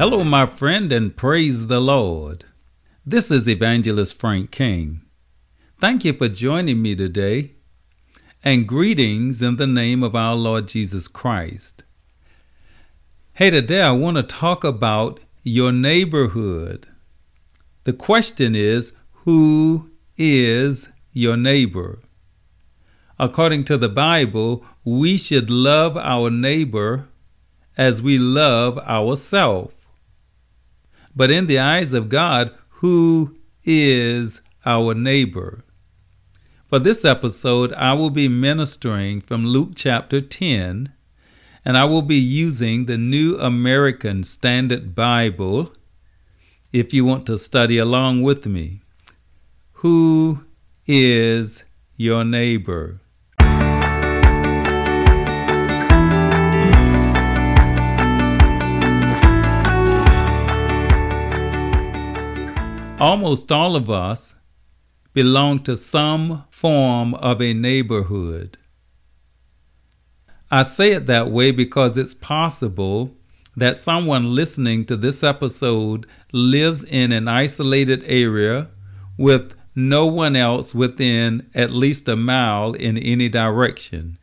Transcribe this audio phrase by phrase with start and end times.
[0.00, 2.46] Hello, my friend, and praise the Lord.
[3.04, 5.02] This is Evangelist Frank King.
[5.78, 7.56] Thank you for joining me today,
[8.42, 11.84] and greetings in the name of our Lord Jesus Christ.
[13.34, 16.88] Hey, today I want to talk about your neighborhood.
[17.84, 18.94] The question is
[19.26, 21.98] who is your neighbor?
[23.18, 27.06] According to the Bible, we should love our neighbor
[27.76, 29.74] as we love ourselves.
[31.14, 35.64] But in the eyes of God, who is our neighbor?
[36.68, 40.92] For this episode, I will be ministering from Luke chapter 10,
[41.64, 45.72] and I will be using the New American Standard Bible
[46.72, 48.82] if you want to study along with me.
[49.72, 50.44] Who
[50.86, 51.64] is
[51.96, 53.00] your neighbor?
[63.00, 64.34] Almost all of us
[65.14, 68.58] belong to some form of a neighborhood.
[70.50, 73.16] I say it that way because it's possible
[73.56, 78.68] that someone listening to this episode lives in an isolated area
[79.16, 84.18] with no one else within at least a mile in any direction.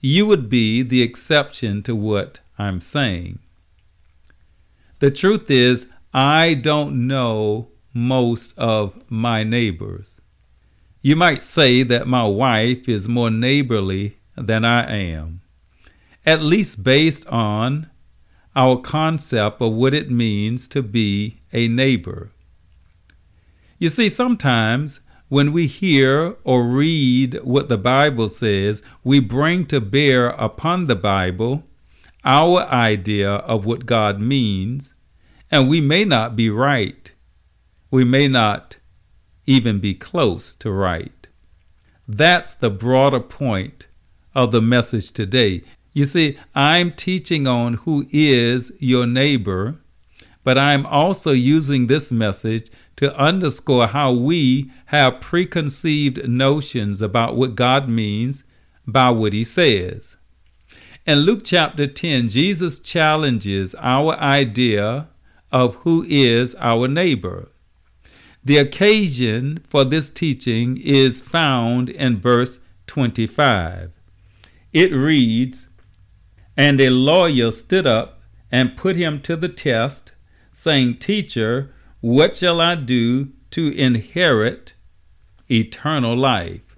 [0.00, 3.40] You would be the exception to what I'm saying.
[5.00, 10.20] The truth is, I don't know most of my neighbors.
[11.00, 15.42] You might say that my wife is more neighborly than I am,
[16.26, 17.90] at least based on
[18.56, 22.30] our concept of what it means to be a neighbor.
[23.78, 29.80] You see, sometimes when we hear or read what the Bible says, we bring to
[29.80, 31.64] bear upon the Bible
[32.24, 34.94] our idea of what God means,
[35.50, 37.12] and we may not be right
[37.94, 38.76] we may not
[39.46, 41.28] even be close to right.
[42.08, 43.86] That's the broader point
[44.34, 45.62] of the message today.
[45.92, 49.76] You see, I'm teaching on who is your neighbor,
[50.42, 57.54] but I'm also using this message to underscore how we have preconceived notions about what
[57.54, 58.42] God means
[58.88, 60.16] by what he says.
[61.06, 65.06] In Luke chapter 10, Jesus challenges our idea
[65.52, 67.50] of who is our neighbor.
[68.44, 73.90] The occasion for this teaching is found in verse 25.
[74.72, 75.66] It reads
[76.56, 78.20] And a lawyer stood up
[78.52, 80.12] and put him to the test,
[80.52, 84.74] saying, Teacher, what shall I do to inherit
[85.50, 86.76] eternal life?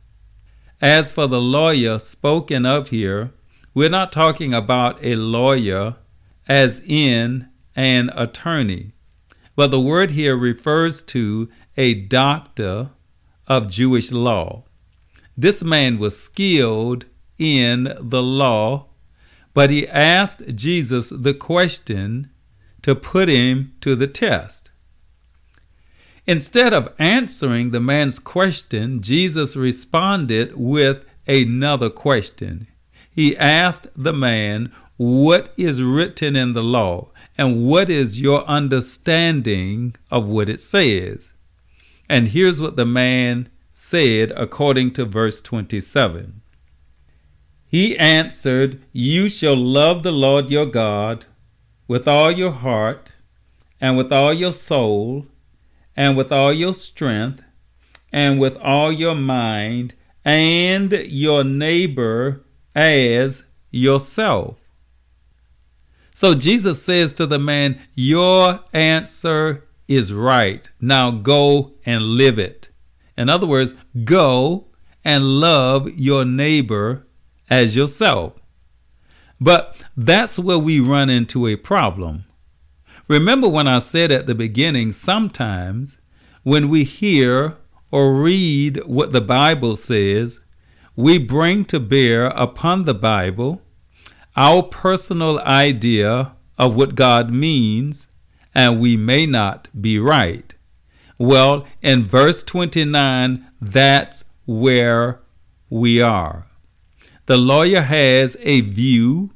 [0.80, 3.32] As for the lawyer spoken of here,
[3.74, 5.96] we're not talking about a lawyer
[6.46, 8.92] as in an attorney.
[9.56, 12.90] But the word here refers to a doctor
[13.46, 14.64] of Jewish law.
[15.36, 17.06] This man was skilled
[17.38, 18.86] in the law,
[19.54, 22.30] but he asked Jesus the question
[22.82, 24.70] to put him to the test.
[26.26, 32.66] Instead of answering the man's question, Jesus responded with another question.
[33.10, 37.10] He asked the man, What is written in the law?
[37.38, 41.32] And what is your understanding of what it says?
[42.08, 46.40] And here's what the man said according to verse 27.
[47.66, 51.26] He answered, You shall love the Lord your God
[51.88, 53.12] with all your heart,
[53.80, 55.26] and with all your soul,
[55.96, 57.42] and with all your strength,
[58.12, 59.94] and with all your mind,
[60.24, 62.42] and your neighbor
[62.74, 64.56] as yourself.
[66.16, 70.66] So Jesus says to the man, Your answer is right.
[70.80, 72.70] Now go and live it.
[73.18, 74.68] In other words, go
[75.04, 77.06] and love your neighbor
[77.50, 78.32] as yourself.
[79.38, 82.24] But that's where we run into a problem.
[83.08, 85.98] Remember when I said at the beginning, sometimes
[86.44, 87.58] when we hear
[87.92, 90.40] or read what the Bible says,
[90.96, 93.60] we bring to bear upon the Bible
[94.36, 98.08] our personal idea of what God means,
[98.54, 100.54] and we may not be right.
[101.18, 105.20] Well, in verse 29, that's where
[105.70, 106.46] we are.
[107.26, 109.30] The lawyer has a view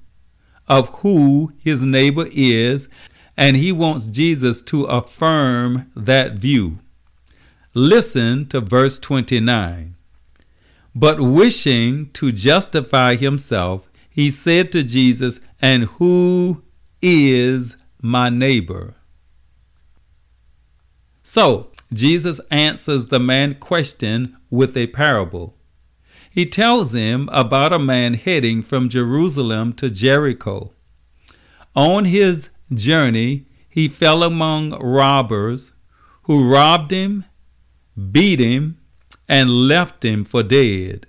[0.69, 2.88] of who his neighbor is,
[3.37, 6.79] and he wants Jesus to affirm that view.
[7.75, 9.97] Listen to verse 29.
[10.94, 16.62] But wishing to justify himself, he said to Jesus, And who
[17.01, 18.95] is my neighbor?
[21.23, 25.57] So, Jesus answers the man question with a parable.
[26.31, 30.73] He tells him about a man heading from Jerusalem to Jericho.
[31.75, 35.73] On his journey, he fell among robbers
[36.23, 37.25] who robbed him,
[38.12, 38.79] beat him,
[39.29, 41.07] and left him for dead.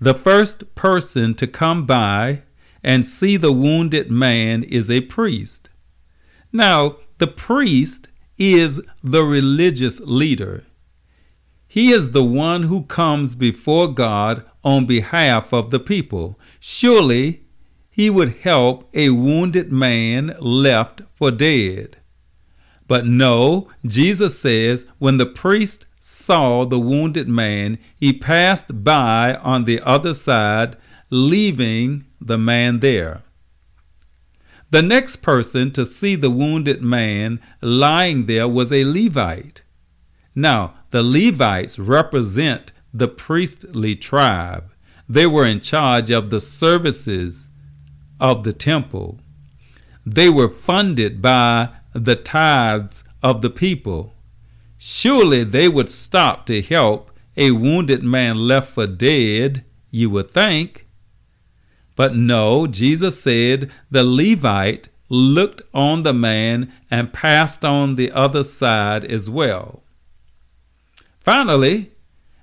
[0.00, 2.42] The first person to come by
[2.82, 5.68] and see the wounded man is a priest.
[6.52, 8.08] Now, the priest
[8.38, 10.64] is the religious leader.
[11.68, 16.38] He is the one who comes before God on behalf of the people.
[16.58, 17.44] Surely
[17.90, 21.98] he would help a wounded man left for dead.
[22.88, 29.66] But no, Jesus says when the priest saw the wounded man, he passed by on
[29.66, 30.76] the other side,
[31.10, 33.22] leaving the man there.
[34.70, 39.62] The next person to see the wounded man lying there was a Levite.
[40.34, 44.72] Now, the Levites represent the priestly tribe.
[45.08, 47.50] They were in charge of the services
[48.20, 49.18] of the temple.
[50.06, 54.14] They were funded by the tithes of the people.
[54.82, 60.86] Surely they would stop to help a wounded man left for dead, you would think.
[61.96, 68.42] But no, Jesus said the Levite looked on the man and passed on the other
[68.42, 69.82] side as well.
[71.18, 71.90] Finally,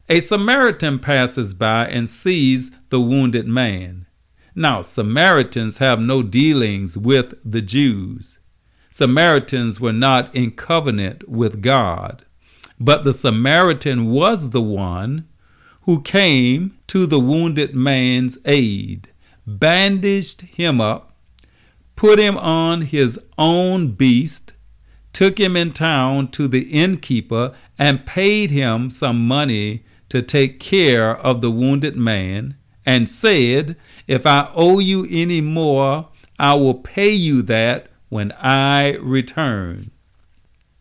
[0.08, 4.06] a Samaritan passes by and sees the wounded man.
[4.54, 8.38] Now, Samaritans have no dealings with the Jews.
[8.92, 12.26] Samaritans were not in covenant with God.
[12.80, 15.28] But the Samaritan was the one
[15.82, 19.10] who came to the wounded man's aid
[19.48, 21.16] bandaged him up,
[21.96, 24.54] put him on his own beast,
[25.14, 31.16] took him in town to the innkeeper, and paid him some money to take care
[31.18, 33.76] of the wounded man, and said,
[34.06, 39.92] If I owe you any more, I will pay you that when I return.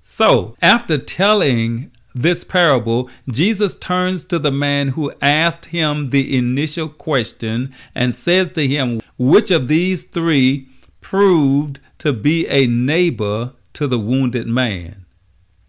[0.08, 6.88] So, after telling this parable, Jesus turns to the man who asked him the initial
[6.88, 10.68] question and says to him, Which of these three
[11.00, 15.06] proved to be a neighbor to the wounded man?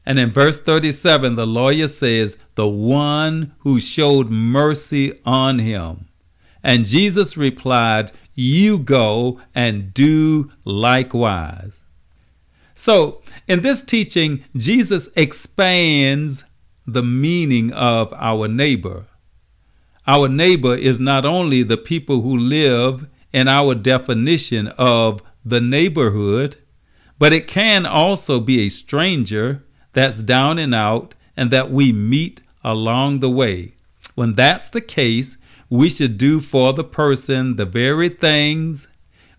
[0.06, 6.10] And in verse 37, the lawyer says, The one who showed mercy on him.
[6.62, 11.77] And Jesus replied, You go and do likewise.
[12.80, 16.46] So, in this teaching, Jesus expands
[16.86, 19.08] the meaning of our neighbor.
[20.06, 26.58] Our neighbor is not only the people who live in our definition of the neighborhood,
[27.18, 29.64] but it can also be a stranger
[29.94, 33.74] that's down and out and that we meet along the way.
[34.14, 35.38] When that's the case,
[35.68, 38.88] we should do for the person the very things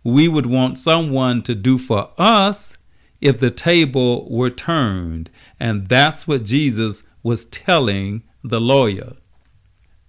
[0.02, 2.78] we would want someone to do for us
[3.20, 5.30] if the table were turned.
[5.58, 9.14] And that's what Jesus was telling the lawyer.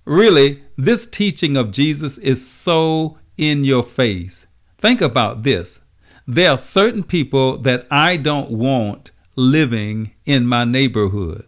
[0.06, 4.48] Really, this teaching of Jesus is so in your face.
[4.78, 5.82] Think about this.
[6.26, 11.46] There are certain people that I don't want living in my neighborhood.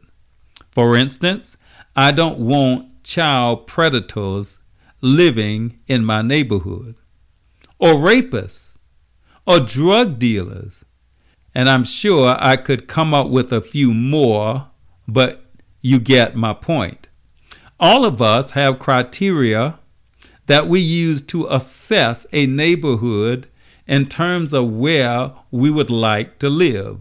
[0.71, 1.57] For instance,
[1.95, 4.59] I don't want child predators
[5.01, 6.95] living in my neighborhood,
[7.79, 8.77] or rapists,
[9.45, 10.85] or drug dealers,
[11.53, 14.67] and I'm sure I could come up with a few more,
[15.07, 15.45] but
[15.81, 17.07] you get my point.
[17.79, 19.79] All of us have criteria
[20.47, 23.47] that we use to assess a neighborhood
[23.87, 26.99] in terms of where we would like to live.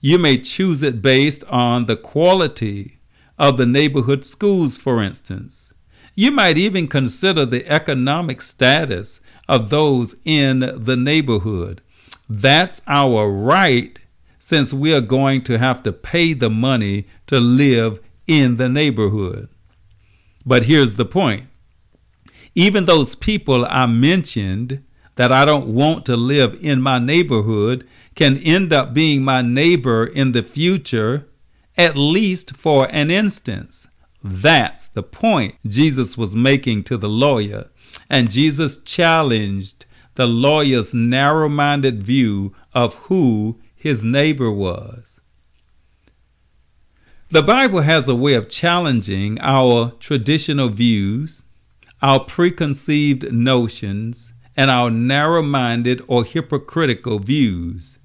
[0.00, 2.98] You may choose it based on the quality
[3.38, 5.72] of the neighborhood schools, for instance.
[6.14, 11.80] You might even consider the economic status of those in the neighborhood
[12.40, 13.98] that's our right
[14.38, 19.48] since we are going to have to pay the money to live in the neighborhood.
[20.44, 21.46] But here's the point
[22.54, 24.84] even those people I mentioned
[25.16, 30.06] that I don't want to live in my neighborhood can end up being my neighbor
[30.06, 31.28] in the future,
[31.76, 33.88] at least for an instance.
[34.24, 37.68] That's the point Jesus was making to the lawyer.
[38.08, 39.84] And Jesus challenged
[40.14, 45.20] the lawyer's narrow minded view of who his neighbor was.
[47.30, 51.44] The Bible has a way of challenging our traditional views,
[52.02, 57.98] our preconceived notions, and our narrow minded or hypocritical views.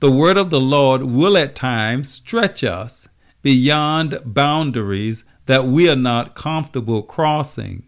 [0.00, 3.06] the word of the Lord will at times stretch us
[3.42, 7.82] beyond boundaries that we are not comfortable crossing.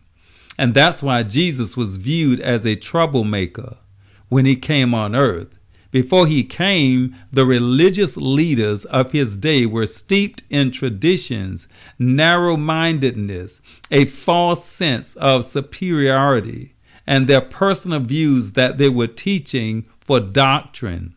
[0.63, 3.79] And that's why Jesus was viewed as a troublemaker
[4.29, 5.59] when he came on earth.
[5.91, 11.67] Before he came, the religious leaders of his day were steeped in traditions,
[11.99, 16.75] narrow mindedness, a false sense of superiority,
[17.09, 21.17] and their personal views that they were teaching for doctrine.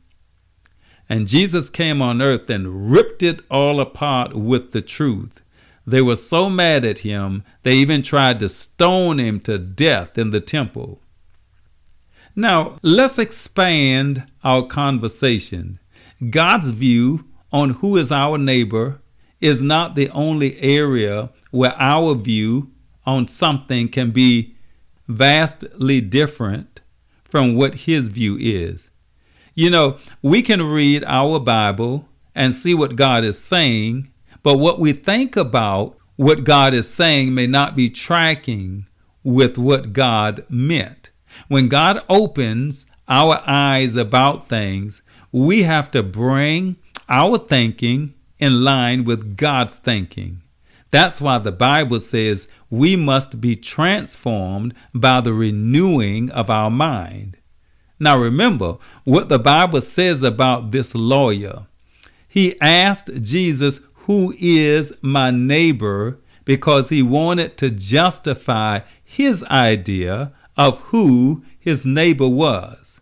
[1.08, 5.44] And Jesus came on earth and ripped it all apart with the truth.
[5.88, 10.32] They were so mad at him, they even tried to stone him to death in
[10.32, 11.02] the temple.
[12.36, 15.80] Now, let's expand our conversation.
[16.30, 19.00] God's view on who is our neighbor
[19.40, 22.72] is not the only area where our view
[23.06, 24.56] on something can be
[25.08, 26.82] vastly different
[27.24, 28.90] from what his view is.
[29.54, 34.12] You know, we can read our Bible and see what God is saying,
[34.46, 38.86] but what we think about what God is saying may not be tracking
[39.24, 41.10] with what God meant.
[41.48, 46.76] When God opens our eyes about things, we have to bring
[47.10, 50.44] our thinking in line with God's thinking.
[50.92, 57.38] That's why the Bible says we must be transformed by the renewing of our mind.
[58.00, 61.66] Now remember what the Bible says about this lawyer.
[62.28, 66.20] He asked Jesus, Who is my neighbor?
[66.46, 73.02] because he wanted to justify his idea of who his neighbor was.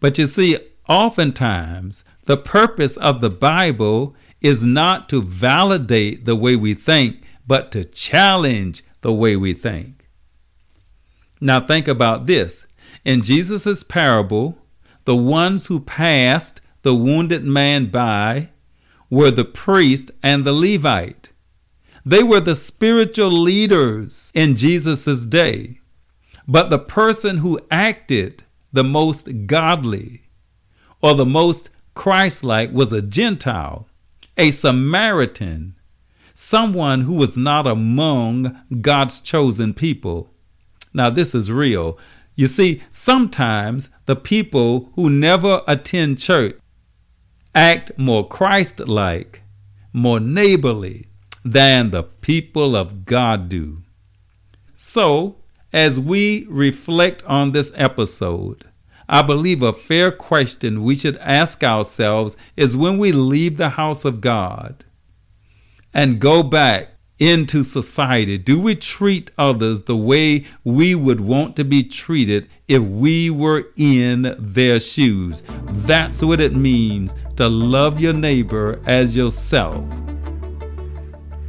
[0.00, 0.58] But you see,
[0.88, 7.72] oftentimes the purpose of the Bible is not to validate the way we think, but
[7.72, 10.08] to challenge the way we think.
[11.40, 12.66] Now, think about this.
[13.04, 14.58] In Jesus' parable,
[15.04, 18.50] the ones who passed the wounded man by
[19.14, 21.30] were the priest and the Levite.
[22.04, 25.78] They were the spiritual leaders in Jesus' day.
[26.48, 28.42] But the person who acted
[28.72, 30.22] the most godly
[31.00, 33.86] or the most Christ like was a Gentile,
[34.36, 35.76] a Samaritan,
[36.34, 40.34] someone who was not among God's chosen people.
[40.92, 41.98] Now, this is real.
[42.34, 46.58] You see, sometimes the people who never attend church
[47.54, 49.42] act more Christ like,
[49.92, 51.06] more neighborly
[51.44, 53.82] than the people of God do.
[54.74, 55.36] So,
[55.72, 58.64] as we reflect on this episode,
[59.08, 64.04] I believe a fair question we should ask ourselves is when we leave the house
[64.04, 64.84] of God
[65.92, 71.64] and go back into society, do we treat others the way we would want to
[71.64, 75.42] be treated if we were in their shoes?
[75.66, 79.84] That's what it means to love your neighbor as yourself.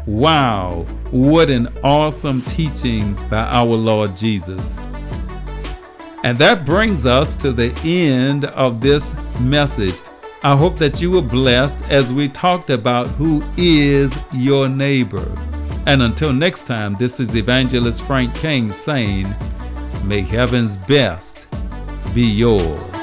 [0.06, 4.62] Wow, what an awesome teaching by our Lord Jesus.
[6.24, 9.96] And that brings us to the end of this message.
[10.44, 15.32] I hope that you were blessed as we talked about who is your neighbor.
[15.88, 19.34] And until next time, this is Evangelist Frank King saying,
[20.04, 21.48] May heaven's best
[22.14, 22.95] be yours.